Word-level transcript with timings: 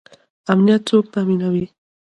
امنیت 0.51 0.81
څوک 0.89 1.05
تامینوي؟ 1.13 1.65